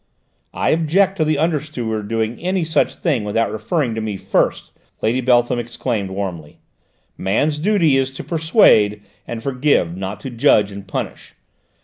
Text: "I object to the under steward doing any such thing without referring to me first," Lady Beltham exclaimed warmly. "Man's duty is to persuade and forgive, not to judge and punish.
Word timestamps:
"I 0.55 0.71
object 0.71 1.17
to 1.17 1.23
the 1.23 1.37
under 1.37 1.59
steward 1.59 2.07
doing 2.07 2.39
any 2.39 2.63
such 2.65 2.95
thing 2.95 3.23
without 3.23 3.51
referring 3.51 3.93
to 3.93 4.01
me 4.01 4.17
first," 4.17 4.71
Lady 5.03 5.21
Beltham 5.21 5.59
exclaimed 5.59 6.09
warmly. 6.09 6.57
"Man's 7.19 7.59
duty 7.59 7.97
is 7.97 8.09
to 8.13 8.23
persuade 8.23 9.03
and 9.27 9.43
forgive, 9.43 9.95
not 9.95 10.19
to 10.21 10.31
judge 10.31 10.71
and 10.71 10.87
punish. 10.87 11.35